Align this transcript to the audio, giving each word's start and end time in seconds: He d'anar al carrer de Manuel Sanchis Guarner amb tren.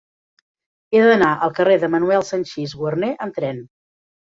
He 0.93 1.01
d'anar 1.09 1.29
al 1.49 1.55
carrer 1.61 1.77
de 1.85 1.93
Manuel 1.99 2.29
Sanchis 2.33 2.77
Guarner 2.83 3.15
amb 3.27 3.41
tren. 3.41 3.67